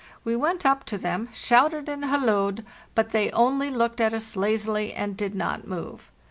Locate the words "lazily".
4.35-4.93